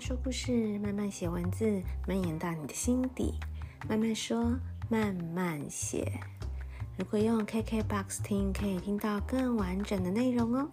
[0.00, 3.34] 说故事，慢慢写文字，蔓延到你的心底。
[3.86, 6.10] 慢慢说，慢慢写。
[6.96, 10.70] 如果用 KKBOX 听，可以听到更完整的内容哦。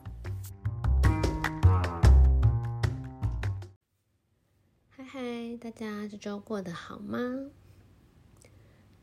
[4.87, 7.19] 嗨嗨，大家这周过得好吗？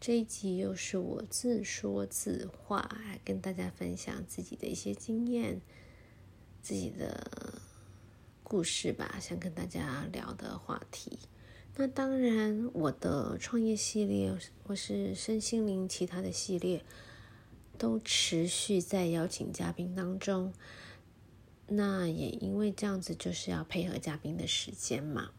[0.01, 2.91] 这一集又是我自说自话，
[3.23, 5.61] 跟大家分享自己的一些经验，
[6.63, 7.61] 自己的。
[8.55, 11.19] 故事吧，想跟大家聊的话题。
[11.75, 16.85] 那当然，我的创业系列或是身心灵其他的系列，
[17.77, 20.55] 都持续在邀请嘉宾当中。
[21.67, 25.33] 那也因为这样子，就是要配合嘉宾的时间嘛。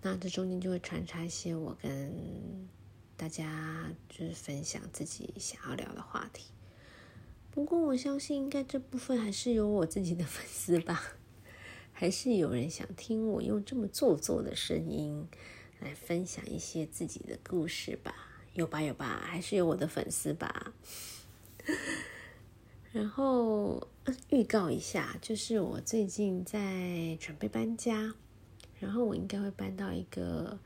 [0.00, 2.66] 那这中间就会穿插一些我跟
[3.14, 6.46] 大家就是分享自己想要聊的话题。
[7.50, 11.18] 不过我相信，应该这部分还是有我自己的粉丝吧。
[11.96, 15.26] 还是有人想听我用这么做作的声音
[15.80, 18.12] 来分享一些自己的故事吧？
[18.52, 20.74] 有吧有吧，还是有我的粉丝吧。
[22.92, 23.88] 然后
[24.28, 28.14] 预告一下，就是我最近在准备搬家，
[28.80, 30.58] 然后我应该会搬到一个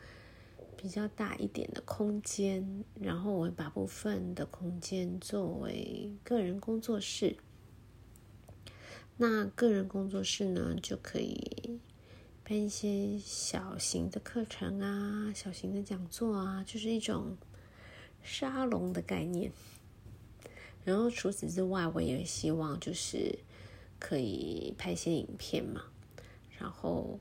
[0.76, 7.36] 比较大一点的空间，然后我会把部分的空间作为个人工作室。
[9.20, 11.80] 那个人工作室呢，就可以
[12.44, 17.36] 办一些小型的课程啊，小型的讲座啊，就是一种
[18.22, 19.50] 沙龙的概念。
[20.84, 23.40] 然后除此之外，我也希望就是
[23.98, 25.82] 可以拍一些影片嘛。
[26.56, 27.18] 然后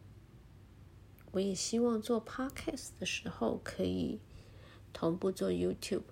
[1.32, 4.20] 我也希望做 podcast 的时候，可以
[4.94, 6.04] 同步做 YouTube。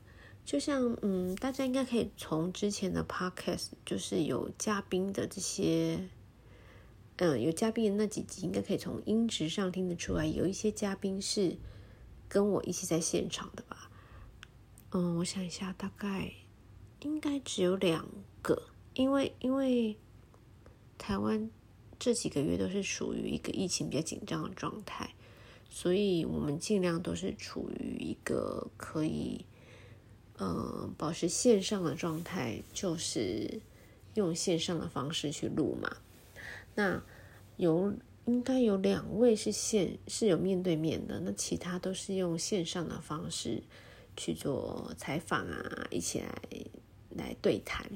[0.46, 6.08] 就像嗯，大家应该可以从之前的 podcast，就是有嘉宾的这些，
[7.16, 11.58] 嗯，有嘉宾的那几集，应该可以从音质上听得出来，有一些嘉宾是
[12.30, 13.90] 跟我一起在现场的吧。
[14.92, 16.32] 嗯，我想一下，大概
[17.02, 18.08] 应该只有两
[18.44, 19.98] 个，因为因为
[21.00, 21.50] 台湾
[21.98, 25.16] 这几个月都是属于一个疫情比较紧张的状态，
[25.72, 29.44] 所以我们尽量都是处于一个可以。
[30.38, 33.62] 呃，保持线上的状态，就是
[34.16, 35.96] 用线上的方式去录嘛。
[36.76, 37.02] 那
[37.58, 37.94] 有
[38.26, 43.64] 应该有两位是线是有面对面的，那其他都是用线上的方式
[44.18, 46.42] 去做采访啊，一起来
[47.12, 47.90] 来对谈。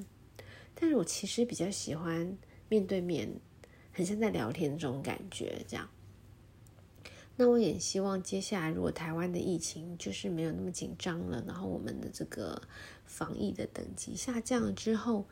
[0.73, 2.38] 但是我其实比较喜欢
[2.69, 3.29] 面对面，
[3.91, 5.89] 很像在聊天这种感觉，这样。
[7.39, 12.61] 那我也希望接下来，如果台湾的疫情就是没有那么紧张了，然后我们的这个
[13.05, 15.23] 防疫的等级下降了之后，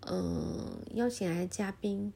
[0.00, 2.10] 嗯，邀请来的嘉宾，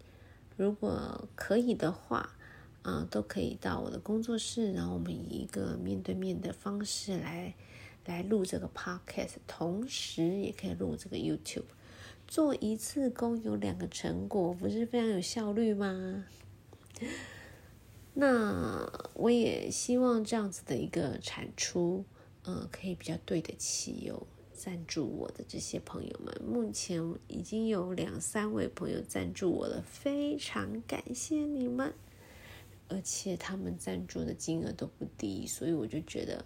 [0.57, 2.35] 如果可以的话，
[2.81, 7.55] 啊，都可以到我的工作室，然后我们以一个面对面的方式来
[8.07, 11.65] 来录这个 podcast，同时也可以录这个 YouTube，
[12.27, 16.25] 做一次工有两个成果，不是非常有效率吗？
[18.21, 22.05] 那我也希望这样子的一个产出，
[22.43, 26.43] 呃，可以比较对得起有赞助我的这些朋友们。
[26.45, 31.95] 目前已经有两三位朋友赞助我了，非常感谢你们，
[32.89, 36.45] 而且他们赞助的金额都不低，所以我就觉得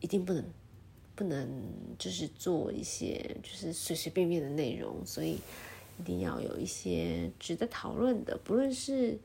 [0.00, 0.44] 一定不能
[1.14, 1.48] 不能
[1.98, 5.38] 就是做一些就是随随便便的内容，所以
[5.98, 9.18] 一定要有一些值得讨论的，不论是。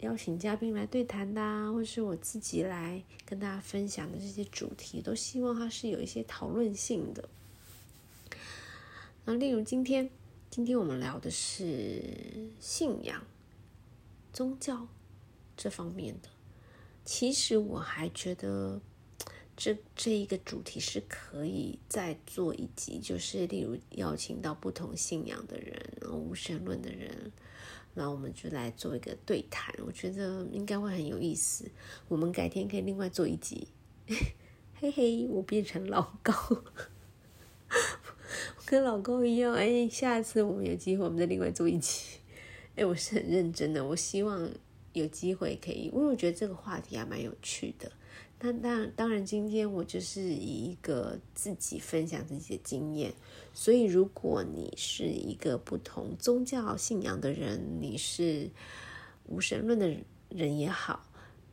[0.00, 7.28] 邀请嘉宾来对谈的啊，或是我自己来跟大家分享的这些主题，都希望它是有一些讨论性的。
[9.26, 10.08] 那例如今天，
[10.48, 12.02] 今天我们聊的是
[12.58, 13.22] 信仰、
[14.32, 14.88] 宗教
[15.54, 16.30] 这方面的。
[17.04, 18.80] 其实我还觉得
[19.54, 27.30] 这这一个主题是可以再做一集，就是例如邀请到不同信仰的人，然后无神论的人。
[28.00, 31.70] 那我们就来做一个对谈，我觉得应该会很有意思。
[32.08, 33.68] 我们改天可以另外做一集。
[34.80, 36.32] 嘿嘿，我变成老高，
[38.64, 39.52] 跟老高一样。
[39.52, 42.20] 哎，下次我们有机会，我们再另外做一集。
[42.74, 44.50] 哎，我是很认真的，我希望
[44.94, 47.92] 有机会可以，因为我觉得这个话题还蛮有趣的。
[48.42, 53.12] 那当，当然，今天我就是以一个自己分享自己的经验，
[53.52, 58.48] 所以如果你是一个不同宗教信仰的人，你是
[59.26, 59.94] 无神论的
[60.30, 61.06] 人也好，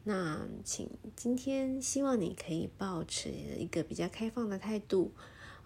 [0.06, 5.12] 那请今天希望你可以保持一个比较开放的态度。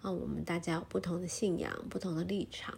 [0.00, 2.76] 啊，我们大家有不同的信仰，不同的立场，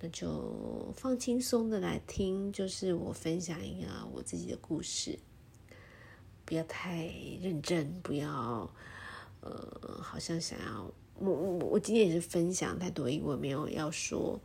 [0.00, 5.18] 那就放轻松的来听，就是我分享一个我自己的故事，
[6.44, 7.06] 不要太
[7.40, 8.70] 认真，不要
[9.40, 14.40] 呃，好像想要我我我今天也是分享太多，因为我没有要说，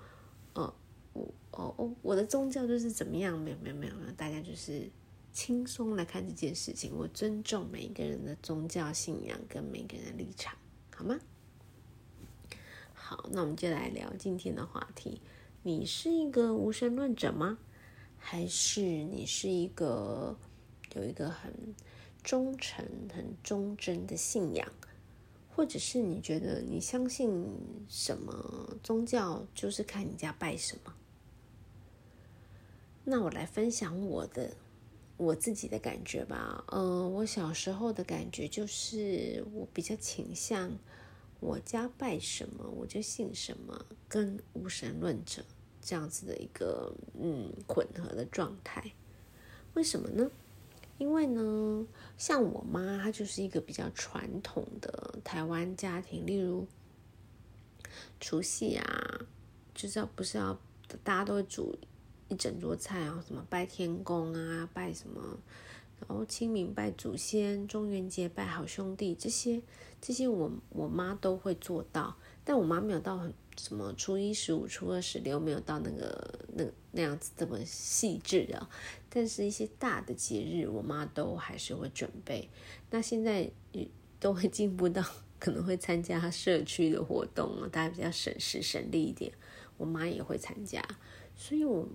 [0.54, 0.74] 呃，
[1.14, 4.90] 我哦哦，我的宗教就是怎么样，没有没有没有，大家就是
[5.34, 10.56] 轻松来看这件事情，我尊重每一个人的宗教信仰跟每个人的立场，
[10.96, 11.20] 好吗？
[12.94, 15.22] 好，那我们就来聊今天的话题。
[15.64, 17.58] 你是一个无神论者吗？
[18.18, 20.38] 还是你是一个
[20.94, 21.52] 有一个很
[22.24, 24.72] 忠诚、很忠贞的信仰？
[25.56, 27.46] 或者是你觉得你相信
[27.90, 30.94] 什么宗教，就是看你家拜什么？
[33.04, 34.56] 那我来分享我的
[35.18, 36.64] 我自己的感觉吧。
[36.68, 40.78] 嗯、呃，我小时候的感觉就是我比较倾向。
[41.42, 45.44] 我家拜什么，我就信什么，跟无神论者
[45.82, 48.92] 这样子的一个嗯混合的状态。
[49.74, 50.30] 为什么呢？
[51.00, 51.88] 因为呢，
[52.18, 56.68] 像我妈，她就是一个比较传统的台湾家庭，例如
[58.20, 59.20] 除夕啊，
[59.74, 60.60] 就是要不是要
[61.04, 61.76] 大家都会煮
[62.28, 65.40] 一整桌菜啊，什么拜天公啊，拜什么。
[66.02, 69.62] 然后清明拜祖先，中元节拜好兄弟，这些
[70.00, 72.16] 这些我我妈都会做到，
[72.46, 73.34] 但我妈没有到很
[73.64, 78.70] 什么初一十五、初二十六没有到那个那那样子这么细致啊。
[79.10, 82.50] 但是一些大的节日，我妈都还是会准备。
[82.90, 83.52] 那现在
[84.20, 85.04] 都会进步到
[85.40, 89.34] 可能会参加社区的活动啊，大家比较省时省力一点，
[89.78, 90.82] 我妈也会参加，
[91.36, 91.88] 所以我。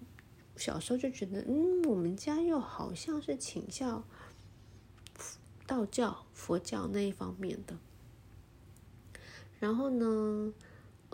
[0.56, 4.04] 小时候就觉得，嗯，我们家又好像是倾向
[5.66, 7.76] 道教、佛教那一方面的。
[9.58, 10.54] 然后呢，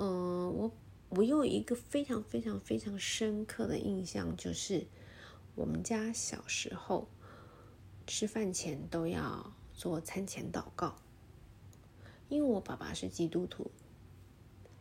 [0.00, 0.73] 呃，我
[1.11, 4.87] 我有一个非常非常非常深刻的印象，就是
[5.55, 7.06] 我们家小时候
[8.06, 10.97] 吃饭前都要做餐前祷告，
[12.31, 13.70] 因为我爸爸是基督徒。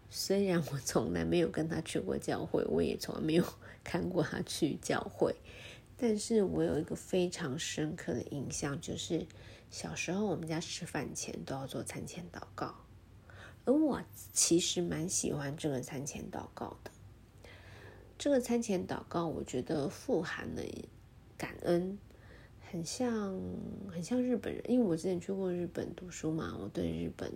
[0.09, 3.43] 虽然我从来没有跟他去过教会，我也从来没有
[3.83, 5.35] 看过他去教会，
[5.97, 9.27] 但是我有一个非常深刻的印象，就是
[9.69, 12.73] 小时候我们家吃饭前都要做餐前祷告，
[13.68, 14.02] 而我
[14.32, 16.90] 其实蛮喜欢这个餐前祷告的。
[18.18, 20.62] 这个餐前祷告，我觉得富含了
[21.36, 21.98] 感恩，
[22.70, 23.38] 很像
[23.90, 27.32] 很像日本人，因为我之前去过日本读书嘛，我对日本。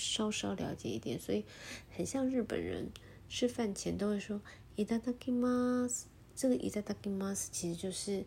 [0.00, 1.44] 稍稍了解一点，所以
[1.90, 2.88] 很像日本人
[3.28, 4.40] 吃饭前都会说“
[4.76, 6.04] いただきます”。
[6.38, 8.24] 这个“いただきます”其实就是，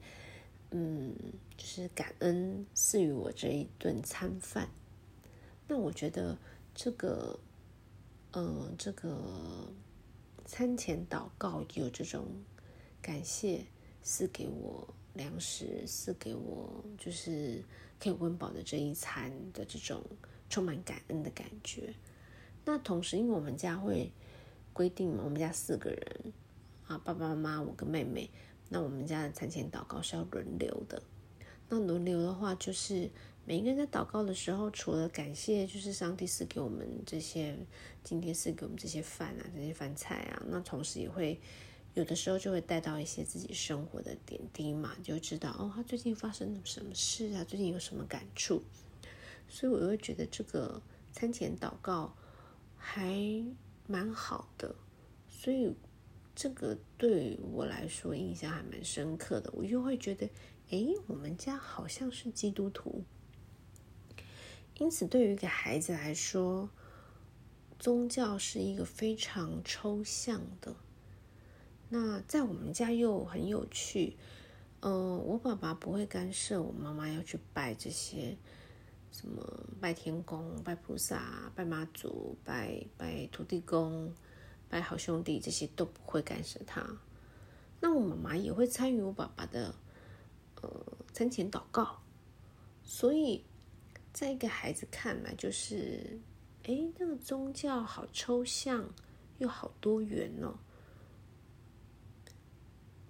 [0.72, 1.16] 嗯，
[1.56, 4.68] 就是感恩赐予我这一顿餐饭。
[5.70, 6.38] 那我觉得
[6.77, 7.41] 这个，
[8.35, 9.73] 嗯、这个
[10.45, 12.27] 餐前祷告有这种
[13.03, 13.65] 感谢，
[14.03, 17.65] 赐给我粮食，赐给我就是
[17.99, 20.05] 可以温饱的这一餐的这种。
[20.49, 21.93] 充满感恩的感觉。
[22.65, 24.13] 那同时，因为我们家会
[24.73, 26.33] 规定嘛，我们家四个人
[26.87, 28.31] 啊，爸爸妈妈，我跟妹妹。
[28.69, 31.03] 那我们家的餐前祷告是要轮流的。
[31.69, 33.11] 那轮流的话，就是
[33.49, 37.57] 每一个人在祷告的时候，除了感谢，就是上帝赐给我们这些，
[38.03, 40.43] 今天赐给我们这些饭啊，这些饭菜啊。
[40.49, 41.39] 那同时也会
[41.95, 47.45] 有的时候就会带到一些自己生活的点滴嘛，就知道哦，他最近发生了什么事啊？
[47.45, 48.65] 最近有什么感触？
[49.49, 52.17] 所以，我会觉得这个餐前祷告
[52.77, 53.17] 还
[53.87, 54.75] 蛮好的。
[55.29, 55.73] 所以，
[56.35, 59.53] 这个对我来说印象还蛮深刻的。
[59.53, 60.29] 我又会觉得，
[60.71, 63.05] 哎，我们家好像是基督徒。
[64.79, 66.69] 因此，对于一个孩子来说，
[67.79, 70.77] 宗教是一个非常抽象的。
[71.89, 74.17] 那在我们家又很有趣。
[74.81, 78.37] 嗯、呃，我爸爸不会干涉我妈妈要去拜这些。
[79.11, 79.43] 什么
[79.81, 84.13] 拜天公、拜菩萨、拜妈祖、拜拜土地公、
[84.69, 86.87] 拜好兄弟，这些都不会干涉他。
[87.81, 89.75] 那我妈妈也会参与我爸爸的
[90.61, 92.03] 呃餐前祷告。
[92.83, 93.43] 所以，
[94.17, 96.19] 在一个孩子看来，就是
[96.63, 98.89] 哎，那个宗教好抽象，
[99.37, 100.55] 又好多元哦。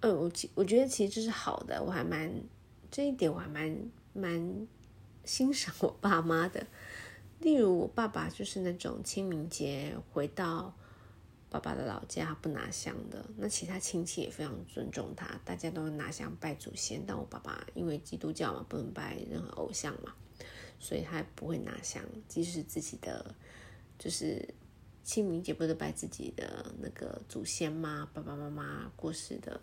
[0.01, 2.29] 呃，我我觉得其实这是好的，我还蛮
[2.91, 4.67] 这一点我还蛮蛮。
[5.23, 6.65] 欣赏我爸妈的，
[7.41, 10.73] 例如我爸爸就是那种清明节回到
[11.49, 17.03] 爸爸的老家不拿香的，那其他亲戚也非常尊重他，大家都拿香拜祖先。
[17.05, 20.15] 但我爸爸因为基督教嘛，不能拜任何偶像嘛，
[20.79, 23.35] 所以他不会拿香，即使自己的
[23.97, 24.53] 就是
[25.03, 28.09] 清明节不是拜自己的那个祖先吗？
[28.13, 29.59] 爸爸妈妈过世的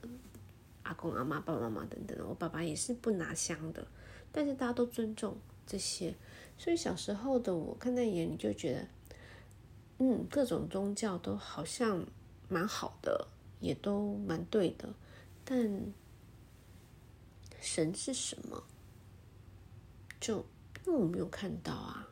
[0.83, 3.87] 阿公阿妈、爸爸妈妈等等，我爸爸也是不拿香的，
[4.33, 6.15] 但是大家都尊重这些，
[6.59, 8.89] 所以小时候的我看在眼里就觉得，
[9.99, 12.05] 嗯，各种宗教都好像
[12.49, 13.29] 蛮好的，
[13.61, 14.93] 也都蛮对的，
[15.45, 15.93] 但
[17.61, 18.65] 神是什么？
[20.21, 20.45] 就
[20.87, 22.09] 因为我没有看到啊。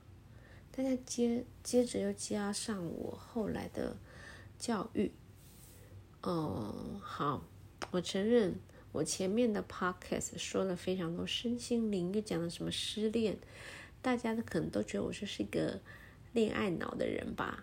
[0.74, 3.94] 大家接接着又加上我后来的
[4.58, 5.12] 教育，
[6.22, 7.44] 哦、嗯，好，
[7.90, 8.54] 我承认
[8.90, 13.36] 我前面的 podcast 说了非常多身心灵，又讲了什么失恋，
[14.00, 15.78] 大家可能都觉得我说是一个
[16.32, 17.62] 恋爱脑的人吧，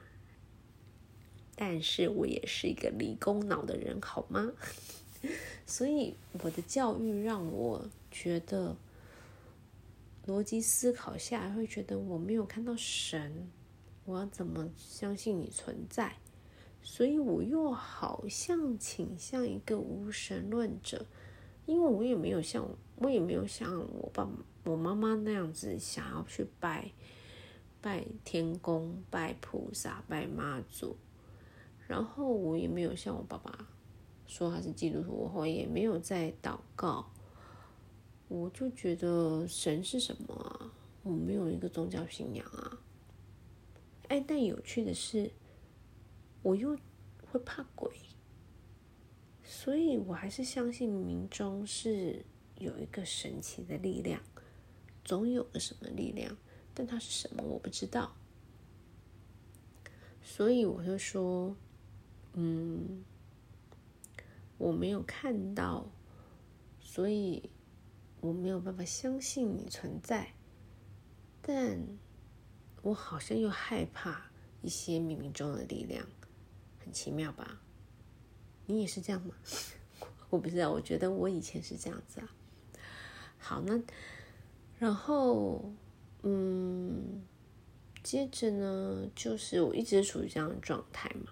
[1.56, 4.52] 但是我也是一个理工脑的人，好吗？
[5.66, 6.14] 所以
[6.44, 8.76] 我的教育让我觉得。
[10.30, 13.50] 逻辑思考下，会觉得我没有看到神，
[14.06, 16.18] 我要怎么相信你存在？
[16.84, 21.08] 所以我又好像倾向一个无神论者，
[21.66, 22.64] 因为我也没有像
[22.98, 24.30] 我也没有像我爸
[24.66, 26.92] 我妈妈那样子想要去拜
[27.82, 30.96] 拜天公、拜菩萨、拜妈祖，
[31.88, 33.68] 然后我也没有像我爸爸
[34.28, 37.10] 说他是基督徒，我也没有在祷告。
[38.30, 40.72] 我就觉得神是什么啊？
[41.02, 42.80] 我没有一个宗教信仰啊。
[44.08, 45.32] 哎，但有趣的是，
[46.44, 46.78] 我又
[47.32, 47.92] 会怕鬼，
[49.44, 52.24] 所以我还是相信冥冥中是
[52.60, 54.22] 有一个神奇的力量，
[55.04, 56.38] 总有个什么力量，
[56.76, 58.16] 但它是什么我不知道。
[60.22, 61.56] 所以我就说，
[62.34, 63.04] 嗯，
[64.60, 65.90] 我没有看到，
[66.80, 67.50] 所以。
[68.22, 70.34] 我没有办法相信你存在，
[71.42, 71.80] 但
[72.82, 74.30] 我好像又害怕
[74.62, 76.06] 一些冥冥中的力量，
[76.80, 77.62] 很奇妙吧？
[78.66, 79.34] 你也是这样吗？
[80.30, 82.30] 我不知道，我觉得我以前是这样子啊。
[83.38, 83.82] 好，那
[84.78, 85.72] 然后
[86.24, 87.24] 嗯，
[88.04, 91.32] 接着呢，就是我一直处于这样的状态嘛。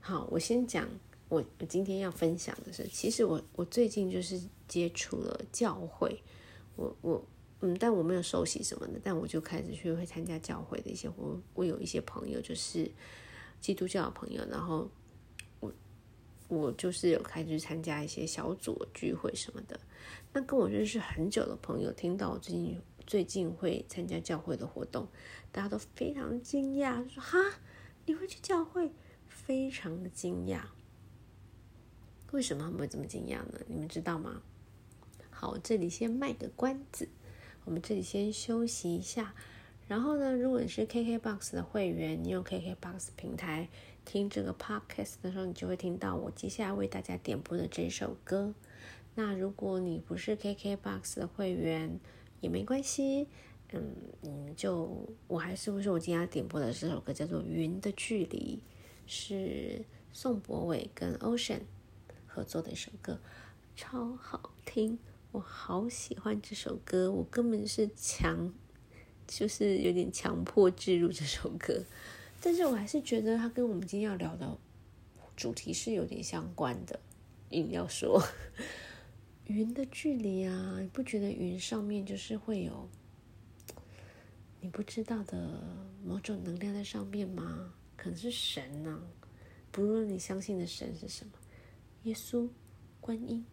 [0.00, 0.88] 好，我先讲。
[1.28, 6.22] 我我今天要分享的是，其实我我最近就是接触了教会，
[6.76, 7.24] 我我
[7.60, 12.90] 嗯，但我没有受洗什么的，但我就开始去会参加教会的一些，我我有一些朋友就是
[13.60, 14.88] 基督教的朋友，然后
[15.58, 15.72] 我
[16.48, 19.80] 我就是有开始参加一些小组聚会什么的。
[20.32, 25.08] 那跟我认识很久的朋友听到我最近最近会参加教会的活动，
[25.50, 27.38] 大家都非常惊讶，说哈，
[28.04, 28.92] 你会去教会，
[29.26, 30.60] 非常的惊讶。
[32.36, 33.58] 为什么他们会这么惊讶呢？
[33.66, 34.42] 你们知道吗？
[35.30, 37.08] 好，这里先卖个关子，
[37.64, 39.34] 我们这里先休息一下。
[39.88, 43.70] 然后呢，如果你是 KKBOX 的会员，你用 KKBOX 平台
[44.04, 48.52] 听这个 Podcast 的时候，你就会听到我接下来为大家点播的这首歌。
[49.14, 51.98] 那如果你不是 KKBOX 的会员，
[52.42, 53.28] 也没关系，
[53.72, 58.60] 嗯，你就我还是会说，我今天要点播的这首歌叫做《云的距离》，
[59.06, 61.60] 是宋博伟跟 Ocean。
[62.36, 63.18] 合作的一首歌，
[63.74, 64.98] 超好听，
[65.32, 68.52] 我好喜欢这首歌，我根本是强，
[69.26, 71.82] 就是有点强迫置入这首歌，
[72.42, 74.58] 但是我还是觉得它跟我们今天要聊的
[75.34, 77.00] 主题是有点相关的。
[77.48, 78.22] 硬要说
[79.46, 82.86] 云的距离啊，你不觉得云上面就是会有
[84.60, 85.62] 你不知道的
[86.04, 87.72] 某种能量在上面吗？
[87.96, 89.00] 可能是神呢、
[89.72, 91.32] 不论你相信的神是什么。
[92.06, 92.48] 耶稣、
[93.00, 93.44] 观音、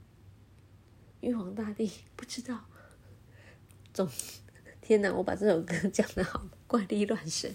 [1.21, 2.65] 玉皇大帝，不知道。
[3.91, 4.07] 总，
[4.79, 5.11] 天哪！
[5.11, 7.51] 我把这首歌讲得好怪力乱神，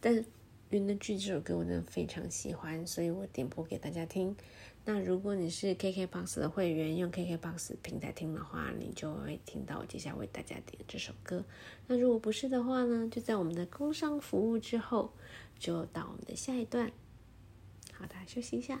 [0.00, 0.14] 但
[0.70, 4.36] 《云的剧》这首歌我真的非常喜欢，所以我点播给大家听。
[4.84, 11.44] 那如果你是 KKBOX 的会员，用 KKBOX 平台听的话，你就会听到我接下来为大家点这首歌。
[11.88, 15.12] 那如果不是的话呢，就在我们的工商服务之后，
[15.58, 16.92] 就到我们的下一段。
[17.92, 18.80] 好的，休息一下。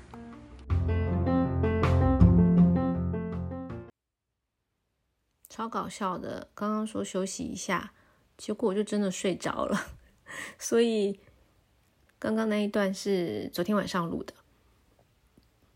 [5.61, 6.47] 超搞笑的！
[6.55, 7.93] 刚刚说休息一下，
[8.35, 9.79] 结果我就真的睡着了。
[10.57, 11.19] 所以
[12.17, 14.33] 刚刚那一段是昨天晚上录的。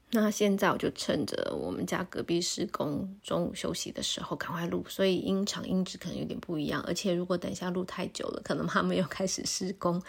[0.09, 6.81] 那现在我就趁着我们家隔壁施工，中午休息的时候赶快录，所以音场音质可能有点不一样。
[6.87, 10.01] 而且如果等一下录太久了，可能他们又开始施工，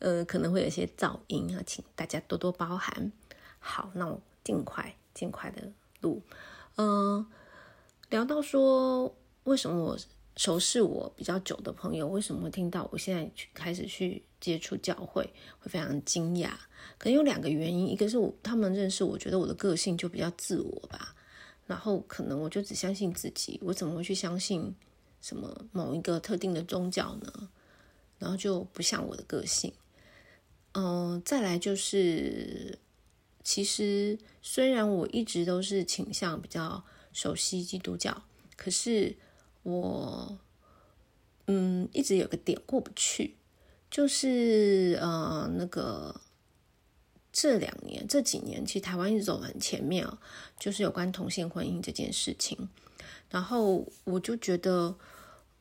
[0.00, 3.12] 呃，可能会有些噪音啊，请大家多多包涵。
[3.60, 5.70] 好，那我尽快尽快的
[6.00, 6.20] 录。
[6.78, 7.24] 嗯、
[8.10, 9.98] 聊到说为什么我
[10.36, 15.22] 熟识我比较久的朋友，为什么会听到我现在去开始去接触教会，
[15.58, 16.50] 会非常惊讶。
[16.98, 21.14] 可能有两个原因，一个是我他们认识我，觉得我的个性就比较自我吧，
[21.66, 24.74] 然后可能我就只相信自己，我怎么会去相信
[25.20, 27.48] 什么某一个特定的宗教呢？
[28.18, 29.72] 然后就不像我的个性。
[30.72, 32.78] 嗯、再来就是，
[33.42, 36.84] 其实虽然我一直都是倾向比较
[37.16, 38.22] 熟悉基督教，
[38.56, 39.16] 可是
[39.62, 40.38] 我
[41.46, 43.36] 嗯一直有个点过不去，
[43.90, 46.20] 就是呃那个。
[47.38, 50.18] 这两年、这几年，其实台湾一直走很前面啊，
[50.58, 52.70] 就是有关同性婚姻这件事情。
[53.28, 54.96] 然后我就觉得，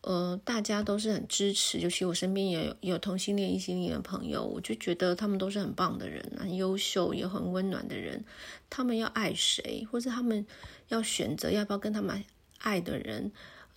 [0.05, 8.23] 呃，大家都是很支持，尤其我身边也有有同性恋、异性恋的朋友，我就觉得他们都是很棒的人，很优秀也很温暖的人。
[8.69, 10.45] 他们要爱谁，或者他们
[10.89, 12.23] 要选择要不要跟他们
[12.59, 13.31] 爱的人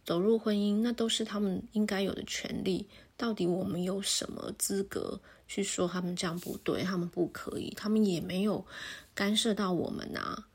[0.04, 2.86] 走入婚姻，那都是他们应该有的权利。
[3.16, 5.18] 到底我们有什么资格
[5.48, 6.82] 去说他们这样不对？
[6.82, 8.66] 他们不可以，他们也没有
[9.14, 10.46] 干涉到我们啊。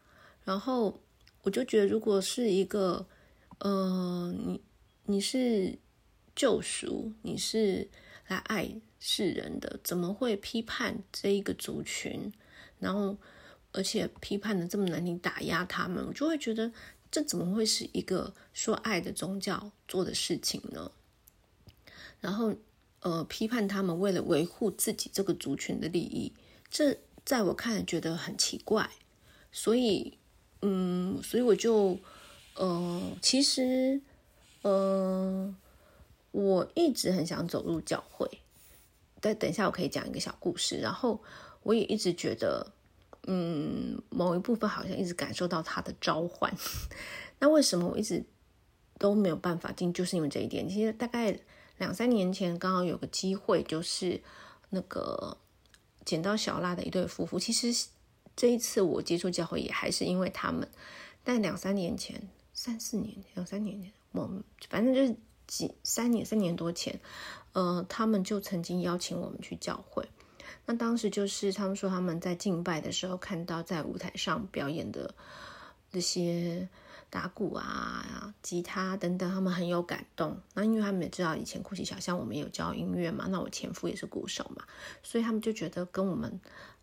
[0.45, 0.99] 然后
[1.41, 3.07] 我就觉得，如果是一个，
[3.57, 4.61] 呃，你
[5.05, 5.77] 你是
[6.35, 7.89] 救赎，你是
[8.27, 12.31] 来爱世人的，怎么会批判这一个族群？
[12.79, 13.17] 然后
[13.73, 16.71] 而且批判的这么难听，打压他们，我就会觉得，
[17.11, 20.91] 这怎么会是一个说爱的宗教做的事情呢？
[22.21, 22.55] 然后，
[23.01, 26.31] 呃，批判他们为了维护自己这个族群的利益，
[26.69, 28.89] 这在我看来觉得很奇怪。
[29.51, 30.17] 所以，
[30.61, 31.99] 嗯，所以我就，
[32.55, 34.01] 呃，其实，
[34.63, 35.55] 呃，
[36.31, 38.27] 我一直很想走入教会。
[39.21, 40.77] 但等一下我可以讲一个小故事。
[40.77, 41.21] 然后，
[41.61, 42.73] 我也一直觉得，
[43.27, 46.53] 嗯，某一部分好像一直感受到他的召唤。
[47.39, 48.25] 那为什么我一直
[48.97, 49.93] 都没有办法进？
[49.93, 50.67] 就是因为这一点。
[50.67, 51.39] 其实大概。
[51.79, 54.21] 两三年前，刚好有个机会，就是
[54.69, 55.35] 那个
[56.05, 57.39] 捡到小辣的一对夫妇。
[57.39, 57.87] 其实
[58.35, 60.69] 这一次我接触教会也还是因为他们，
[61.23, 66.97] 但两三年前、三四年、两三年前，我们反正就是几三年、三年多前，
[67.51, 70.07] 呃，他们就曾经邀请我们去教会。
[70.65, 75.13] 那当时就是他们说他们在敬拜的时候，看到在舞台上表演的
[75.91, 76.67] 这些。
[77.09, 80.35] 打鼓啊、吉他等等，他们很有感动。
[80.55, 84.65] 那因为他们也知道以前哭泣小巷我们有教音乐嘛，那我前夫也是鼓手嘛，
[85.03, 86.41] 所以他们就觉得跟我们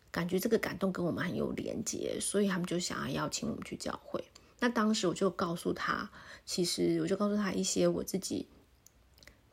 [0.09, 4.23] 感觉这个感动跟我们很有连接，所以他们就想要邀请我们去教会。
[4.61, 6.09] 那当时我就告诉他，
[6.45, 8.47] 其实我就告诉他一些我自己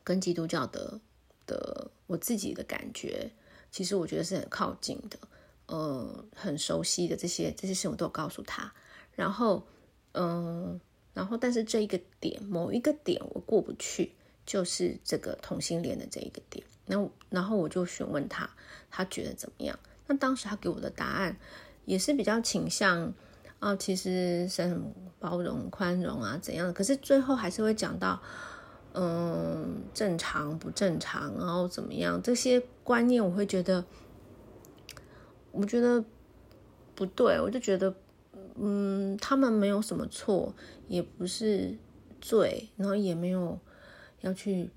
[0.05, 1.01] 跟基督教的
[1.45, 3.29] 的我自己的感觉，
[3.69, 5.19] 其实我觉得是很靠近的，
[5.65, 8.73] 呃，很熟悉的这些这些事情我都有告诉他，
[9.17, 9.67] 然后。
[10.13, 10.81] 嗯，
[11.13, 14.11] 然后但是这一个点，某一个点我过不去，
[14.43, 16.65] 就是这个同性恋的这一个点。
[16.87, 18.49] 那然后我就询问他，
[18.89, 19.79] 他觉得怎么样？
[20.07, 21.37] 那当时他给我的答案
[21.85, 23.13] 也是比较倾向
[23.59, 26.73] 啊，其实是很包容、宽容啊怎样？
[26.73, 28.21] 可是最后还是会讲到，
[28.93, 32.21] 嗯，正常不正常，然后怎么样？
[32.21, 33.85] 这些观念我会觉得，
[35.51, 36.03] 我觉得
[36.95, 37.93] 不对，我就觉得。
[38.61, 40.53] 嗯，他们没有什么错，
[40.89, 41.77] 也不是
[42.19, 43.57] 罪，然后也没有
[44.19, 44.69] 要去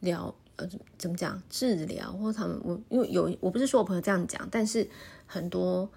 [0.00, 4.86] 疗呃怎么讲治疗，或者他们我因为有我不是说我朋友这样讲，但是
[5.24, 5.90] 很多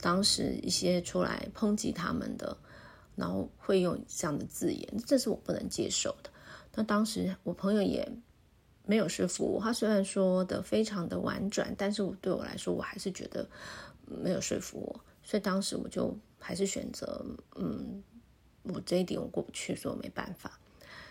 [0.00, 2.56] 当时一些出来抨击他们的，
[3.14, 6.30] 然后会用这样的字眼，这是我不能接受的。
[6.74, 8.06] 那当时我朋友也
[8.84, 13.48] 没有说服我，他虽然说的非常的婉转，但是我对我来说我还是觉得
[14.06, 16.16] 没有说服我，所以当时我就。
[16.38, 17.24] 还是选择，
[17.56, 18.00] 嗯，
[18.62, 20.60] 我这一点我过不去，所以我没办法。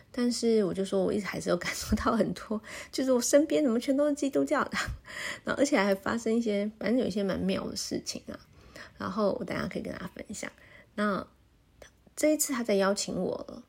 [0.09, 4.77] 但是我就说，我一直还是有感受到很多， 就是我身边怎么全都是基督教的，
[5.43, 8.39] 然后而且还发生一些，反正有一些蛮妙的事情啊。
[8.97, 10.51] 然后我等下可以跟大家分享。
[10.95, 11.25] 那
[12.15, 13.63] 这一次他再邀请我了，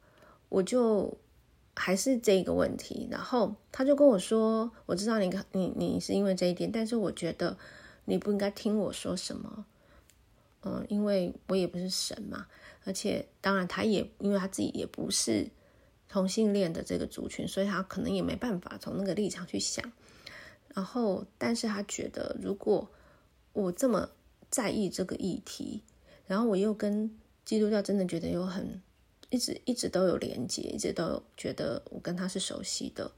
[0.48, 1.16] 我就
[1.74, 3.08] 还是这个问题。
[3.10, 7.56] 然后他就跟我说：“我知道你你你是因为这一点，但是我觉得
[8.04, 9.66] 你不应该听我说什么。”
[10.68, 12.46] 嗯，因为我也不是神嘛，
[12.84, 15.48] 而且当然他也因为他自己也不是
[16.08, 19.92] 同性恋的这个族群，所以他可能也没办法从那个立场去想。
[20.74, 22.88] 然后，但是他觉得如果
[23.52, 24.08] 我这么
[24.50, 25.82] 在意这个议题，
[26.26, 27.10] 然后我又跟
[27.44, 28.80] 基督教真的觉得有很
[29.30, 33.12] 一直一直都有连接，一直都有觉得我跟他是熟悉的，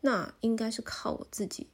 [0.00, 1.66] 那应该是靠我自己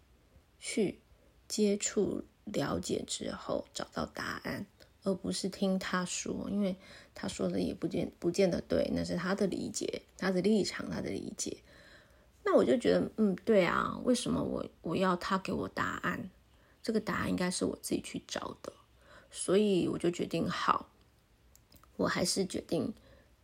[0.59, 1.01] 去
[1.47, 4.67] 接触、了解之后找到答案，
[5.03, 6.77] 而不是听他说，因为
[7.15, 11.59] 他说的也不见不见得对，那是他的理解、他的立场、他的理解。
[12.47, 16.31] 那我就觉得，嗯，对啊，为什么我我要他给我答案？
[16.83, 18.71] 这个答案应该是我自己去找的，
[19.37, 20.89] 所以我就决定好。
[21.97, 22.95] 我还是决定，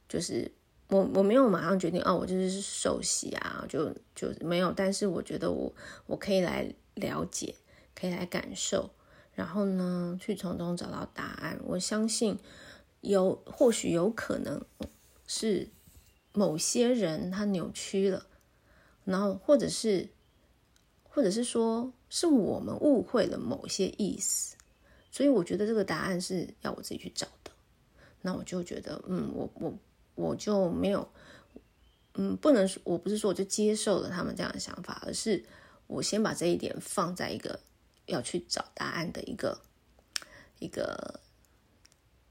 [0.09, 0.50] 就是
[0.88, 4.72] 我我没有马上决定哦，我就是受洗啊，就就没有。
[4.72, 5.72] 但是我觉得我
[6.07, 7.57] 我可以来了解，
[7.94, 8.90] 可以来感受，
[9.35, 11.59] 然后呢，去从中找到答案。
[11.64, 12.38] 我相信
[13.00, 14.64] 有或许有可能
[15.26, 15.68] 是
[16.33, 18.26] 某些人他扭曲了，
[19.05, 20.09] 然后或者是
[21.03, 24.57] 或者是说是我们误会了某些意思，
[25.11, 27.51] 所以我觉得这个答案是要我自己去找的。
[28.23, 29.75] 那我就觉得，嗯，我我
[30.14, 31.11] 我就没有，
[32.14, 35.42] 嗯，不能说，我不是说我就接受了他们这样的想法，而是
[35.87, 37.59] 我先把这一点放在一个
[38.05, 39.59] 要去找答案的一个
[40.59, 41.18] 一个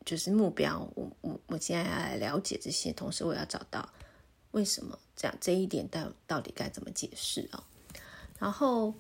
[0.06, 0.88] 就是目标。
[0.94, 3.90] 我我我现在要来了解这些，同时我要找到
[4.52, 7.64] 为什么这样这一点到到底该怎么解释啊？
[8.38, 8.94] 然后，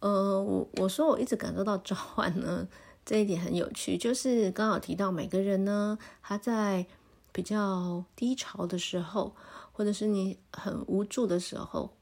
[0.00, 2.68] 呃，我我说我一直感受到召唤呢。
[3.06, 6.84] 这一点很有趣，就是刚好提到每个人呢，他在
[7.30, 9.36] 比较低潮的时候，
[9.70, 11.96] 或者是你很无助的时候，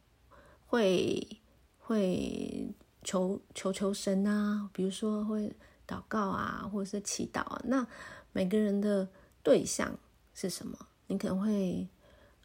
[0.66, 1.38] 会
[1.78, 5.54] 会求求求神啊，比如说会
[5.86, 7.60] 祷告啊，或者是祈祷啊。
[7.66, 7.86] 那
[8.32, 9.06] 每个人的
[9.42, 9.98] 对象
[10.32, 10.78] 是什么？
[11.08, 11.86] 你可能会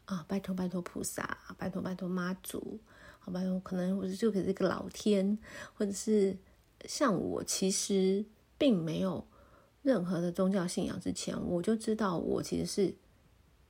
[0.04, 2.78] 啊，拜托拜托菩萨，拜托拜托妈祖，
[3.20, 5.38] 好拜托可能或者就给这个老天，
[5.72, 6.36] 或者是
[6.84, 8.22] 像我其实。
[8.60, 9.26] 并没有
[9.80, 12.94] 任何的宗教信仰之前，我就知道我其实是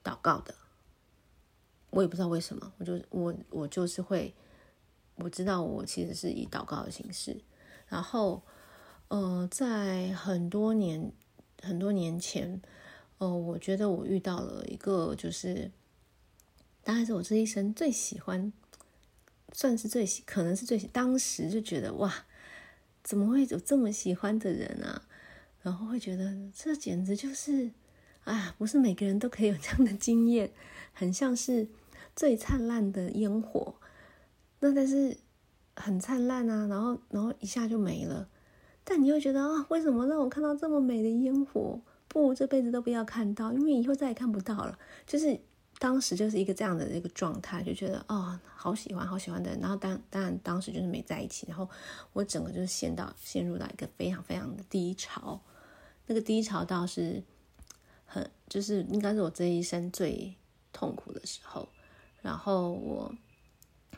[0.03, 0.53] 祷告的。
[1.91, 4.35] 我也不知道为什么，我就我我就是会，
[5.15, 7.41] 我知道我其实是以祷告的形式。
[7.87, 8.43] 然后，
[9.07, 11.13] 呃，在很多年
[11.63, 12.61] 很多年前，
[13.19, 15.71] 呃，我觉得我遇到了一个，就是
[16.83, 18.53] 大概是我这一生最喜欢，
[19.53, 22.13] 算是最喜，可能是最喜，当时就觉得哇。
[23.03, 25.03] 怎么会有这么喜欢的人啊？
[25.63, 27.71] 然后会觉得这简直就是，
[28.25, 30.51] 啊，不是每个人都可以有这样的经验，
[30.93, 31.69] 很像是
[32.17, 33.75] 最灿烂的烟火，
[34.61, 35.17] 那但是
[35.77, 38.29] 很灿烂啊，然后然后一下就没了。
[38.85, 41.81] 但你会觉得啊，为什么让我看到这么美的烟火？
[42.09, 44.79] 不，这辈子都不要看到，因为以后再也看不到了。
[45.07, 45.41] 就是。
[45.81, 49.57] 当时就是一个这样的一个状态，就觉得哦，好喜欢，好喜欢的。
[49.57, 51.67] 然后当当然当时就是没在一起，然后
[52.13, 55.41] 我整个就是陷到陷入到一个非常非常的低潮。
[56.07, 57.23] 那个低潮倒是
[58.05, 60.37] 很，就是应该是我这一生最
[60.71, 61.67] 痛苦的时候。
[62.21, 63.15] 然后我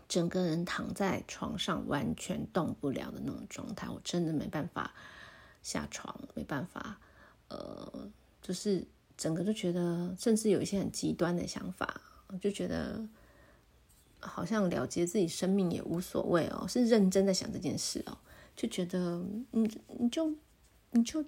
[0.07, 4.95] 整个人躺在床上，完全动不了的那种状态，我真的没办法
[5.65, 7.01] 下床，没办法，
[7.49, 8.09] 呃，
[8.41, 8.87] 就是。
[9.17, 12.01] 整个就觉得，甚至有一些很极端的想法，
[12.41, 13.07] 就觉得
[14.21, 18.17] 好像了结自己生命也无所谓哦，是认真在想这件事哦，
[18.55, 20.33] 就觉得，你，你就
[20.91, 21.25] 你就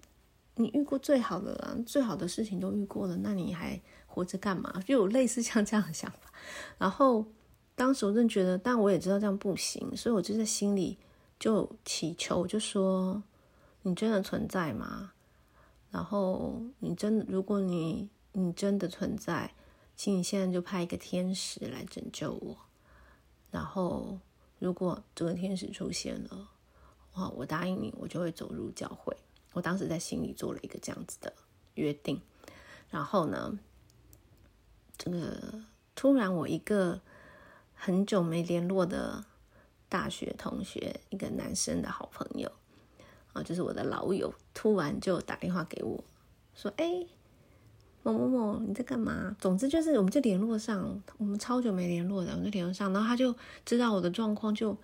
[0.57, 4.81] 你遇过最好的了，最好的事情都遇过了，那你还活着干嘛？
[4.87, 6.33] 就有类似像这样的想法。
[6.79, 7.27] 然后
[7.75, 10.99] 当时我真觉得，但我也知道这样不行，所以我就在心里
[11.41, 13.23] 就祈求，我就说：
[13.83, 15.14] 你真的存在吗？
[15.95, 19.55] 然后你真的，如果你你真的存在，
[19.95, 22.57] 请你现在就派一个天使来拯救我。
[23.53, 24.19] 然后，
[24.59, 26.51] 如果这个天使出现了，
[27.15, 29.17] 哇，我答应你，我就会走入教会。
[29.53, 31.33] 我当时在心里做了一个这样子的
[31.75, 32.21] 约定。
[32.91, 33.57] 然后呢，
[34.99, 35.63] 这个
[35.95, 37.01] 突然我一个
[37.73, 39.25] 很久没联络的
[39.89, 42.51] 大学同学，一个男生的好朋友。
[43.33, 46.03] 啊，就是我的老友，突然就打电话给我，
[46.55, 47.05] 说：“哎，
[48.05, 52.93] 某某某，你在干嘛？”总之就是，我们就联络上，我们超久没联络的，我们就联络上。
[52.93, 53.35] 然后他就
[53.67, 54.77] 知道我的状况，就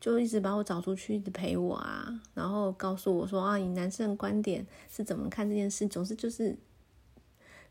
[0.00, 6.56] 就一直把我找出去，一直陪我啊，然后告诉我说：“啊，以男生的观点是怎么看这件事？”总之就是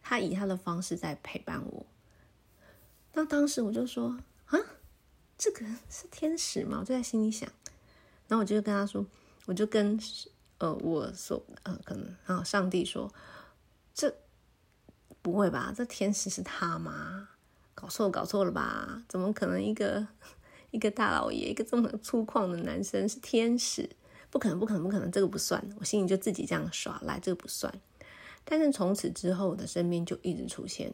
[0.04, 1.86] 他以他的方式在陪伴我。
[3.13, 4.60] 那当时我就说：“啊，
[5.38, 7.49] 这个是天使吗？”我就在心里想，
[8.28, 9.06] 然后我就跟他说。
[9.45, 9.99] 我就跟
[10.60, 13.12] 呃我说呃可能啊上帝说，
[13.93, 14.15] 这
[15.22, 15.74] 不会吧？
[15.76, 17.30] 这天使是他吗？
[17.74, 19.04] 搞错搞错了吧？
[19.08, 20.08] 怎么可能一个
[20.72, 23.89] 一个大老爷，一个这么粗犷的男生是天使？
[24.30, 25.60] 不可能不可能不可能，这个不算。
[25.80, 27.74] 我心里就自己这样耍赖，这个不算。
[28.45, 30.93] 但是从此之后，我的身边就一直出现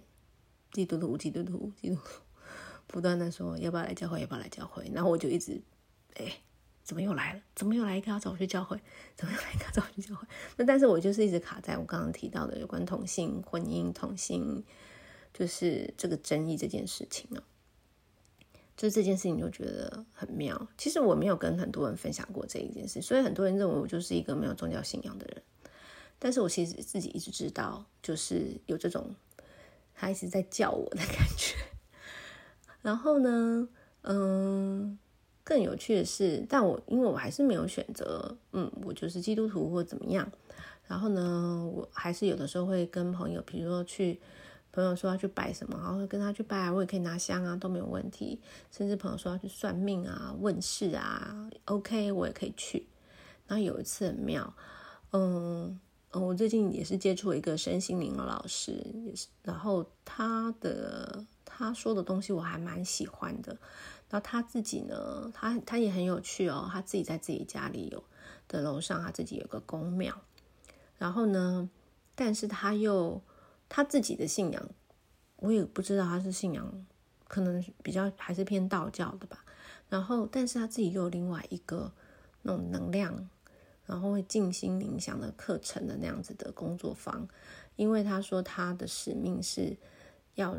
[0.71, 2.21] 基督徒、基督徒、基督徒，
[2.87, 4.89] 不断的说要不要来教会，要不要来教会。
[4.93, 5.61] 然后我就一直，
[6.15, 6.31] 哎，
[6.85, 7.41] 怎么又来了？
[7.55, 8.79] 怎么又来一个要找我去教会？
[9.17, 10.25] 怎么又来一个要找我去教会？
[10.55, 14.63] 那但是我就是一直卡在我刚刚提到的有关同性婚姻、同性
[15.33, 17.43] 就是这个争议这件事情呢。
[18.77, 20.67] 就这件事情就觉得很妙。
[20.77, 25.41] 其实我没有跟很多人分享过这一件事，所以很多人认为我就是一个没有宗教信仰的人。
[26.19, 29.15] 但是我其实自己一直知道，就是有这种
[29.93, 31.55] 他一直在叫我的感觉。
[32.83, 33.69] 然后呢，
[34.01, 34.99] 嗯，
[35.45, 40.29] 更有趣的是，但我因为我还是没有选择，嗯，我就是基督徒或怎么样。
[40.85, 44.19] 然后呢，我还是有的时候会跟朋友，比如说去。
[44.71, 48.41] 朋友说要去拜什么，然后跟他去拜，我也可以拿香啊，都没有问题。
[48.69, 52.85] 甚至朋友说要去算命啊、问事啊，OK，我也可以去。
[53.47, 54.53] 然后有一次很妙，
[55.13, 55.79] 嗯，
[56.11, 58.73] 我最近也是接触一个身心灵的老师，
[59.05, 63.57] 也是，然后他的他说的东西我还蛮喜欢的。
[64.09, 68.03] 然后他自己呢，他他也很有趣哦，他自己在自己家里有
[68.47, 70.21] 的楼上，他自己有个宫庙。
[70.97, 71.69] 然后呢，
[72.15, 73.21] 但是他又。
[73.67, 74.69] 他自己的信仰，
[75.37, 76.85] 我也不知道他是信仰，
[77.27, 79.43] 可能比较还是偏道教的吧。
[79.89, 81.91] 然后，但是他自己又有另外一个
[82.43, 83.27] 那种能量，
[83.87, 87.27] 然后会静心冥想的课程的那样子的工作坊。
[87.75, 89.75] 因为他说他的使命是
[90.35, 90.55] 要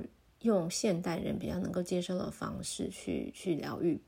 [0.46, 4.00] 用现代人比较能够接受的方式去去疗愈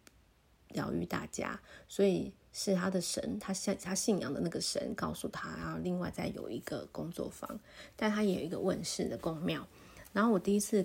[0.70, 2.32] 疗愈大家，所以。
[2.50, 7.48] 是他的神，他信他信仰的那个神告诉他，然后另外再有一个工作坊，
[7.94, 9.64] 但他也有一个问世的宫庙。
[10.12, 10.84] 然后我第一次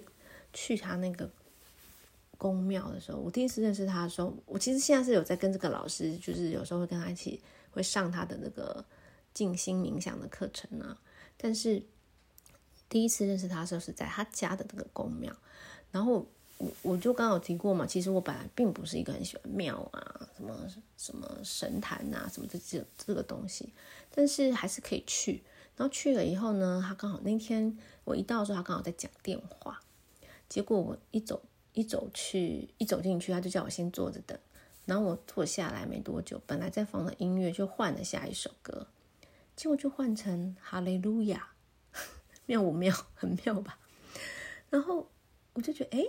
[0.51, 1.27] 去他那个
[2.37, 8.85] 宫庙的时候，我第一次认识他的时候，我其实现在是有在跟这个老师，就是有时候会跟他一起会上他的那个
[9.33, 10.95] 静心冥想的课程啊。
[11.37, 11.81] 但是
[12.93, 15.35] 第一次认识他的时候是在他家的那个宫庙，
[15.91, 16.25] 然后。
[16.59, 20.55] 我我就刚好提过嘛，其实我本来并不是一个很喜欢庙啊，什么
[20.95, 23.73] 什么神坛啊，什么这这这个东西，
[24.13, 25.43] 但是还是可以去。
[25.75, 27.75] 然后去了以后呢，他刚好那天
[28.05, 29.81] 我一到的时候，他刚好在讲电话。
[30.47, 31.41] 结果我一走
[31.73, 34.37] 一走去一走进去，他就叫我先坐着等。
[34.85, 38.87] 然后我坐下来没多久，本来在放的音乐就换了下一首歌，
[39.55, 41.49] 结果就换成哈利路亚，
[42.45, 42.95] 妙不妙？
[43.15, 43.79] 很妙吧？
[44.69, 45.11] 然后
[45.53, 46.07] 我就觉得，哎。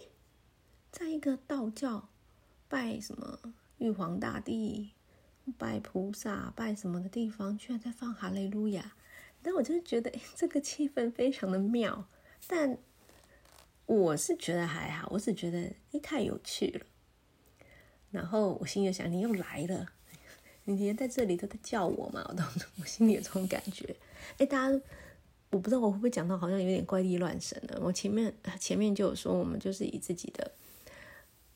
[0.96, 2.08] 在一个道教
[2.68, 3.40] 拜什么
[3.78, 4.92] 玉皇大帝、
[5.58, 8.94] 拜菩萨、拜什么的地方，居然在放哈利路亚，
[9.42, 12.06] 但我就是觉得，哎，这个气氛非常的妙。
[12.46, 12.78] 但
[13.86, 16.86] 我是觉得还好，我只觉得，哎，太有趣了。
[18.12, 19.88] 然后我心里想，你又来了，
[20.62, 22.24] 你连在这里都在叫我嘛？
[22.28, 23.96] 我当时 我心里有这种感觉。
[24.38, 24.80] 哎，大家，
[25.54, 27.80] 我不知道我会不会讲到好像有点怪力乱神了。
[27.80, 30.50] 我前面前面就有说，我们就是以自己的。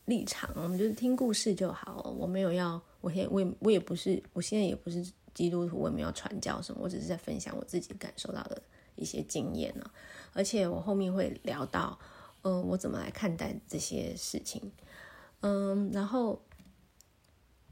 [0.07, 2.15] 立场，我们就是听故事就好。
[2.19, 8.63] 我没有要，我现我也我也不是，我现在也不是基督徒，我也没有传教什么，我只是在分享我自己感受到的
[8.97, 9.85] 一些经验呢。
[10.33, 11.99] 而且我后面会聊到，
[12.41, 14.73] 嗯、我怎么来看待这些事情，
[15.41, 16.41] 嗯，然后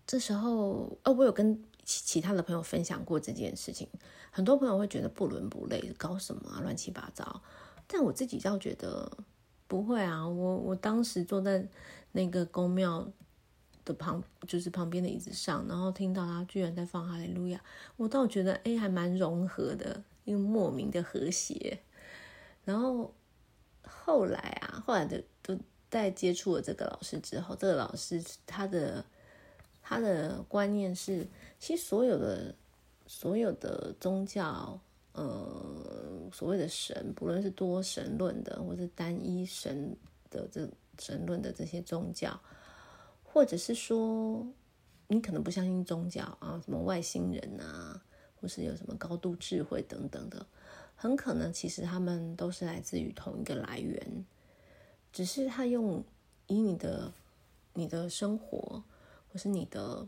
[0.07, 3.89] 这时候，呃，我有跟其其他的朋友分享过这件事情，
[4.37, 7.41] 很多朋友会觉得不伦不类，搞什么啊，乱七八糟，
[7.87, 9.11] 但我自己倒觉得
[9.67, 11.67] 不会啊，我我当时坐在。
[12.13, 13.07] 那个宫庙
[13.85, 17.61] 的旁，就是旁边的椅子上，然后听到他居然在放哈利路亚，
[17.99, 21.79] 我倒觉得哎，还蛮融合的，一个莫名的和谐。
[22.65, 23.13] 然后
[23.83, 25.59] 后来啊，后来的都
[25.91, 29.05] 在接触了这个老师之后，这个老师他的
[29.83, 32.55] 他的观念是，其实所有的
[33.07, 34.79] 所有的宗教，
[35.13, 39.97] 呃，所谓的神，不论是多神论的，或是单一神
[40.31, 40.69] 的这。
[40.99, 42.41] 神论的这些宗教，
[43.23, 44.43] 或者是说
[45.09, 48.03] 你可能不相信宗教啊，什么外星人啊，
[48.41, 50.47] 或是有什么高度智慧等等的，
[50.95, 54.25] 很可能其实他们都是来自于同一个来源，
[55.13, 56.03] 只是他用
[56.47, 57.13] 以你的
[57.75, 58.83] 你的生活，
[59.31, 60.07] 或是你的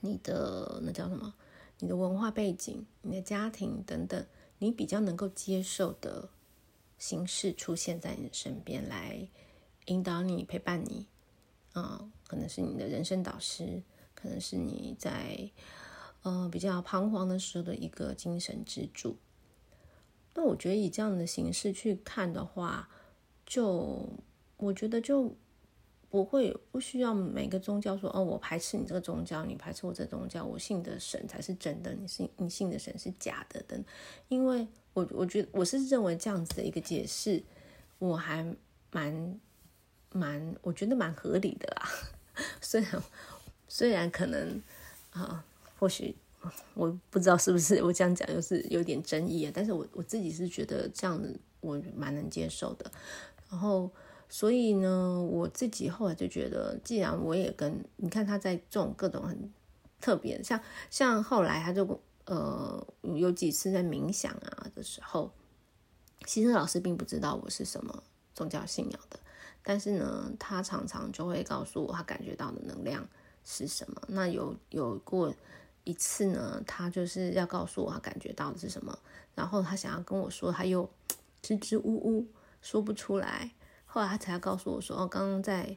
[0.00, 1.32] 你的那叫什么，
[1.80, 4.24] 你的文化背景、你的家庭等等，
[4.58, 6.28] 你比较能够接受的
[6.96, 9.28] 形式出现在你的身边来。
[9.86, 11.08] 引导你、陪伴你，
[11.72, 13.82] 啊、嗯，可能是你的人生导师，
[14.14, 15.50] 可能是你在
[16.22, 19.16] 呃比较彷徨的时候的一个精神支柱。
[20.34, 22.88] 那我觉得以这样的形式去看的话，
[23.44, 24.08] 就
[24.58, 25.34] 我觉得就
[26.10, 33.84] 不会不需要每个宗教说哦，我排斥你这个宗教，你排斥我这个宗教，我信的神才是真的，你信你信的神是假的等，
[34.26, 37.40] 因为我我觉得我是认为这样子的一个解释，
[38.00, 38.44] 我还
[38.90, 39.40] 蛮
[40.12, 41.88] 蛮，我觉得蛮合理的啦。
[42.60, 43.02] 虽然
[43.68, 44.60] 虽然可能
[45.12, 45.44] 啊，
[45.78, 46.16] 或许
[46.74, 52.90] 我不知道是不是我这样讲就是有点争议啊，但是我我自己是觉得这样子我蛮能接受的。
[53.48, 53.88] 然后
[54.30, 59.52] 所以呢，我自己后来就觉得，既然我也跟你看他在这种各种很
[60.00, 62.00] 特别，像像后来他就。
[62.26, 65.32] 呃，有几次在冥想啊的时候，
[66.26, 68.04] 其实老师并不知道我是什么
[68.36, 69.18] 宗教信仰的，
[69.64, 73.04] 但是呢，他常常就会告诉我他感觉到的能量
[73.42, 74.00] 是什么。
[74.06, 75.34] 那有有过
[75.82, 78.96] 一次呢，他就是要告诉我他感觉到的是什么，
[79.34, 80.88] 然后他想要跟我说，他又
[81.42, 82.26] 支支吾吾
[82.62, 83.50] 说不出来，
[83.90, 85.76] 后来他才告诉我说，哦，刚刚在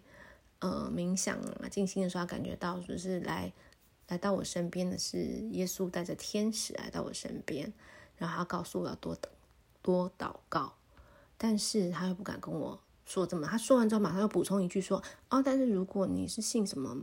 [0.60, 3.52] 呃冥想啊静心的时候，感觉到就是来。
[4.10, 5.18] 来到我身边的是
[5.52, 7.72] 耶稣带着天使来到我身边，
[8.18, 9.18] 然后他告诉我要多
[9.82, 10.74] 多祷告，
[11.38, 13.48] 但是他又不敢跟我说这么。
[13.48, 16.98] 他说完之后马上又补充一句说：“哦，但是如果你是信什么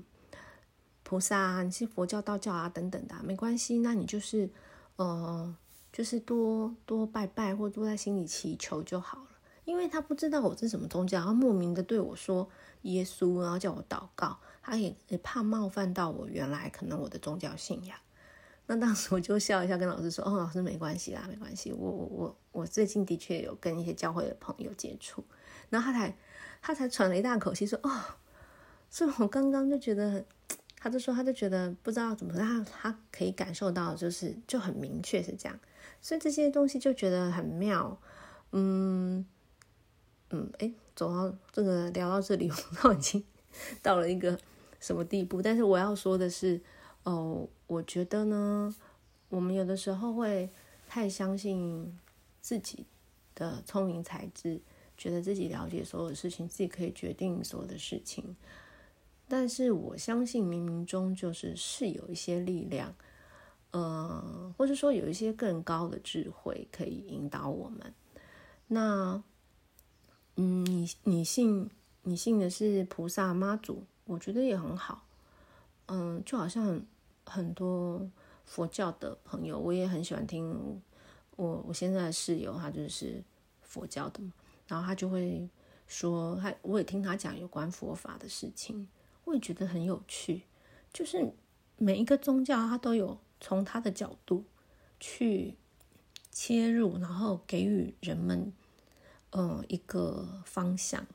[1.03, 4.51] 菩萨啊，你是佛教、道教啊等等的，没关系，那你就是
[4.96, 5.57] 呃，
[5.90, 9.30] 就是多多拜拜或多在心里祈求就好了。
[9.64, 12.49] 因为他不知道我是什么宗教，他莫名的对我说
[12.83, 17.99] 耶稣，然后叫我祷告。”他也也怕冒犯到我原来可能我的宗教信仰，
[18.66, 21.73] 那当时我就笑一笑，跟老师说：“哦，老师没关系啦，没关系。
[21.73, 25.25] 我我我我最近的确有跟一些教会的朋友接触。”
[25.70, 26.16] 然后他才
[26.61, 27.90] 他才喘了一大口气说：“哦，
[28.90, 30.25] 所以我刚刚就觉得，
[30.79, 35.59] 他就说他就觉得不知道怎么，他他可以感受到，就是就很明确是这样。
[36.03, 37.99] 所以这些东西就觉得很妙。
[38.53, 39.25] 嗯
[40.31, 42.51] 嗯，哎，走到这个聊到这里，
[42.83, 43.23] 我都已经
[43.83, 44.38] 到了一个。
[44.83, 45.43] 什么地步？
[45.43, 46.59] 但是我要说的是，
[47.03, 48.75] 哦，我觉得呢，
[49.29, 50.49] 我们有的时候会
[50.88, 52.01] 太相信
[52.40, 52.87] 自己
[53.35, 54.59] 的聪明才智，
[54.97, 58.35] 觉得自己了解所有事情，自己可以决定所有的事情。
[59.29, 62.95] 但是我相信冥冥中就是是有一些力量，
[63.73, 67.93] 呃，或者说有一些更高的智慧可以引导我们。
[68.66, 69.23] 那，
[70.40, 71.68] 嗯，你你信
[72.05, 73.85] 你信的是菩萨妈祖？
[74.07, 75.05] 我觉得也很好，
[75.85, 76.81] 嗯，就好像
[77.26, 78.11] 很多
[78.46, 80.81] 佛教的朋友，我也很喜欢听。
[81.37, 83.22] 我我现在的室友他就是
[83.61, 84.33] 佛教的嘛，
[84.66, 85.46] 然后他就会
[85.87, 88.88] 说，他我也听他讲有关佛法的事情，
[89.24, 90.44] 我也觉得很有趣。
[90.90, 91.35] 就是
[91.76, 94.44] 每一个宗教，他都有从他的角度
[94.98, 95.55] 去
[96.31, 98.50] 切入，然后给予人们，
[99.31, 101.07] 呃，一个方向。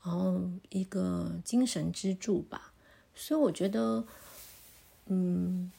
[0.00, 2.72] 然后一个精神支柱吧，
[3.14, 4.06] 所以我觉得，
[5.06, 5.70] 嗯，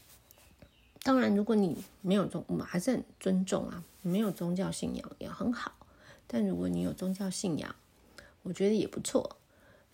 [1.02, 5.72] 当然，如果你没有宗，我们还是很尊重啊，没有宗教信仰也很好。
[6.28, 7.74] 但如果你有宗教信仰，
[8.44, 9.38] 我觉得也不错。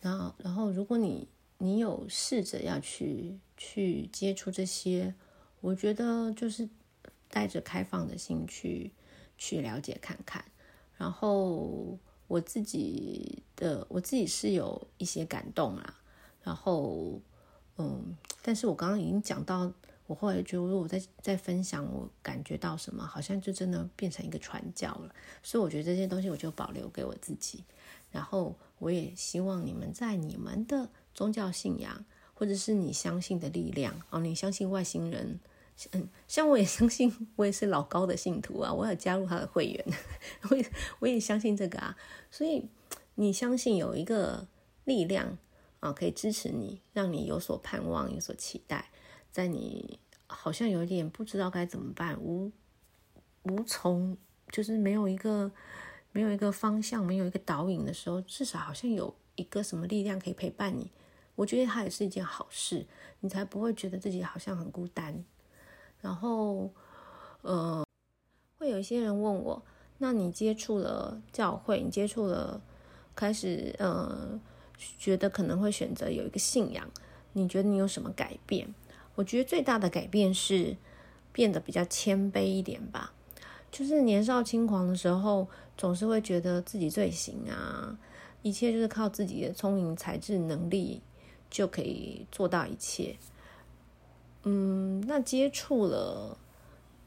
[0.02, 5.16] 然后，然后，如果你你有试着要去去接触这些，
[5.62, 6.68] 我觉得就是
[7.30, 8.92] 带着开放的心去
[9.38, 10.44] 去了解看看，
[10.98, 11.98] 然后。
[12.28, 15.94] 我自己的我自己是有一些感动啦，
[16.42, 17.22] 然后
[17.78, 19.72] 嗯，但是我刚刚已经讲到，
[20.08, 27.64] 我后来觉得如果我在在分享我感觉到什么，好像就真的变成一个传教了，所以我觉得这些东西我就保留给我自己，
[28.10, 32.04] 然后我也希望你们在你们的宗教信仰
[32.34, 35.40] 或者是你相信的力量哦，你相信外星人。
[35.92, 39.86] 嗯，像我也相信，我也是老高的信徒啊，我要加入他的会员，
[40.50, 40.66] 我也
[41.00, 41.98] 我也相信这个啊。
[42.32, 42.66] 所以
[43.16, 44.48] 你相信有一个
[44.86, 45.38] 力量
[45.82, 48.90] 啊，可以支持你，让你有所盼望，有所期待，
[49.32, 52.52] 在你好像有点不知道该怎么办，无
[53.44, 54.18] 无从，
[54.50, 55.52] 就是没有一个
[56.14, 60.90] 没有一个方向，没有一个导引的时候，至少好像有一个什么力量可以陪伴你。
[61.36, 62.88] 我觉得它也是一件好事，
[63.20, 65.26] 你才不会觉得自己好像很孤单。
[66.06, 66.70] 然后，
[67.42, 67.84] 呃，
[68.60, 69.60] 会有一些人问我，
[69.98, 72.62] 那你接触了教会，你接触了，
[73.16, 74.40] 开始，呃，
[75.00, 76.88] 觉得可能会选择有一个信仰，
[77.34, 78.72] 你觉得你有什么改变？
[79.16, 80.78] 我觉得最大的改变是
[81.32, 83.12] 变得比较谦卑一点吧。
[83.72, 87.98] 就是年少轻狂的时候，总是会觉得自己最行啊，
[88.44, 91.02] 一切就是靠自己的聪明才智能力
[91.50, 93.18] 就可以做到一切。
[94.48, 96.38] 嗯，那接触了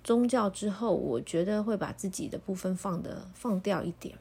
[0.03, 4.19] 宗教之后，我觉得会把自己的部分放的放掉一点。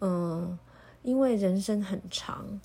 [0.00, 0.58] 嗯，
[1.02, 2.60] 因为人生很长，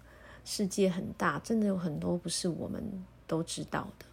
[0.45, 2.81] 世界很大，真的有很多不是我们
[3.27, 4.05] 都知道的。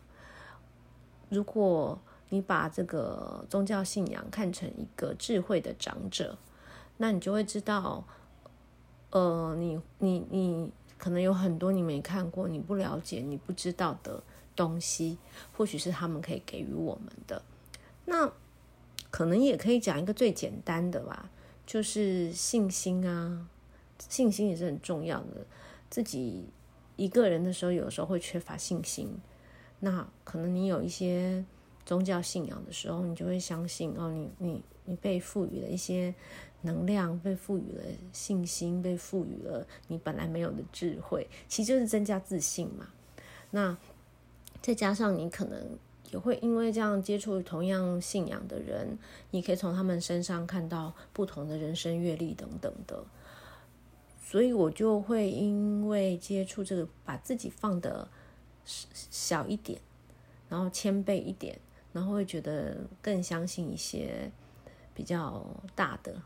[1.28, 1.96] 如果
[2.28, 6.36] 你把这个宗教信仰看成一个智慧的长者，
[6.96, 8.04] 那你就会知道，
[9.10, 14.20] 呃，你你你可能有很多你没看过、你不了解、你不知道的
[14.56, 15.18] 东西，
[15.56, 17.42] 或许是他们可以给予我们的。
[18.06, 18.32] 那
[19.10, 21.30] 可能也可以讲一个最简单的吧，
[21.64, 23.46] 就是信心啊，
[24.08, 25.46] 信心也是很重要的。
[25.88, 26.46] 自己
[26.96, 29.16] 一个人的时候，有时候会缺乏信心，
[29.80, 31.44] 那可能你有一些。
[31.86, 36.12] 宗教信仰的时候，你就会相信哦，你你你被赋予了一些
[36.62, 42.88] 能量，被赋予了信心，被赋予了你本来没有的智慧，其实就是增加自信嘛。
[43.52, 43.78] 那
[44.62, 45.78] 再加上你可能
[46.10, 48.98] 也会因为这样接触同样信仰的人，
[49.30, 53.04] 你可以从他们身上看到不同的人生阅历等等的，
[54.22, 58.08] 所以我就会因为接触这个，把自己放得
[58.64, 59.80] 小一点，
[60.48, 61.58] 然后谦卑一点。
[61.92, 64.30] 然后会觉得更相信一些
[64.92, 65.42] 比较
[65.74, 66.20] 大的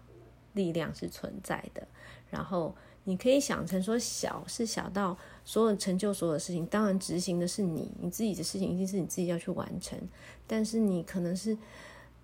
[0.52, 1.86] 力量是存在的。
[2.28, 2.74] 然后
[3.10, 9.98] 你可以想成说，小是小到所有成就所有事情，当然执行的是你，你自己的事情一定是你自己要去完成。
[10.46, 11.58] 但是你可能是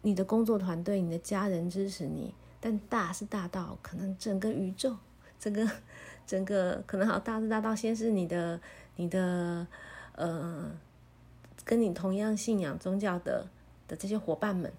[0.02, 2.32] 你的工作团队、你的家人支持你。
[2.60, 4.96] 但大是大到可能整个宇宙，
[5.38, 5.68] 整个
[6.24, 8.60] 整个可能好大是大到先是你的
[8.94, 9.66] 你的
[10.14, 10.70] 呃。
[11.64, 13.44] 跟你同样信仰宗教的
[13.88, 14.72] 的这些伙伴们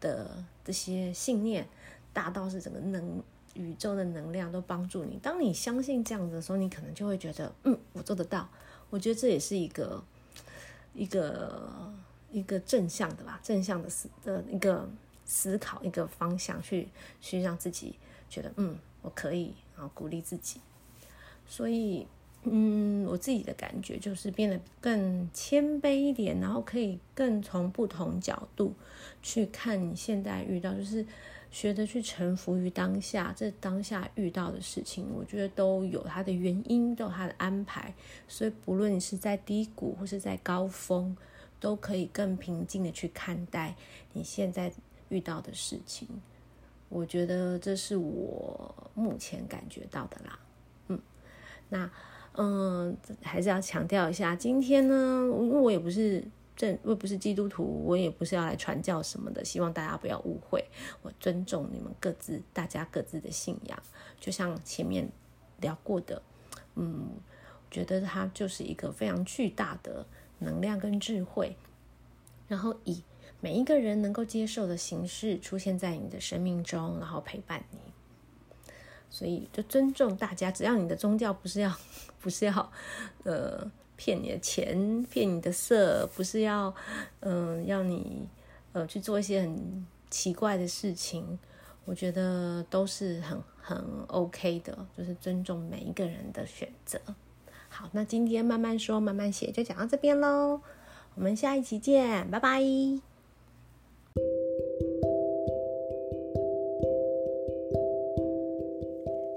[0.00, 0.28] 的
[0.64, 1.64] 这些信念，
[2.12, 3.22] 大到是整个能
[3.54, 5.18] 宇宙的能量都帮助你。
[5.22, 8.48] 当你相信这样子的时候，你可能就会觉得，嗯，我做得到。
[8.90, 10.02] 我觉得这也是一个
[10.94, 11.92] 一个
[12.30, 14.88] 一个正向的吧，正向的思的一个
[15.24, 16.88] 思考，一个方向去
[17.20, 17.94] 去让自己
[18.28, 20.60] 觉得，嗯，我可以，然后鼓励自己。
[21.46, 22.06] 所以。
[22.46, 28.74] 嗯，我自己的感觉就是变得更谦卑一点，然后可以更从不同角度
[29.22, 31.06] 去看你现在遇到，就是
[31.54, 37.94] 学着去臣服于当下，这当下遇到的事情，我觉得都有它的原因，都有它的安排。
[38.26, 41.16] 所以不论你是在低谷或是在高峰，
[41.60, 43.72] 都可以更平静的去看待
[44.12, 44.72] 你现在
[45.10, 46.08] 遇到的事情。
[46.88, 50.36] 我觉得这是我目前感觉到的啦。
[50.88, 50.98] 嗯，
[51.68, 51.88] 那。
[52.36, 54.94] 嗯，还是要强调一下，今天呢，
[55.24, 56.20] 因为我也不是
[56.56, 60.64] 正，我不是基督徒，我也不是要来传教什么的，希望大家不要误会。
[61.02, 63.82] 我尊重你们各自，大家各自的信仰，
[64.20, 65.10] 就像前面
[65.60, 66.22] 聊过的，
[66.76, 67.10] 嗯，
[67.70, 70.06] 觉得它就是一个非常巨大的
[70.38, 71.56] 能量跟智慧，
[72.46, 73.02] 然后以
[73.40, 77.78] 每一个人能够接受的形式出现在你的生命中，然后陪伴你。
[79.10, 81.72] 所以就尊重大家，只要你的宗教不是要，
[82.20, 82.72] 不是要，
[83.22, 86.74] 呃，骗你的钱，骗你的色，不是要，
[87.20, 88.28] 嗯、要你，
[88.72, 91.38] 呃，去做一些很奇怪的事情，
[91.84, 93.78] 我觉得都是很很
[94.08, 97.00] OK 的，就是尊重每一个人的选择。
[97.68, 100.60] 好，那今天慢慢说，慢慢写，就讲到这边喽，
[101.14, 102.60] 我们下一期见，拜拜。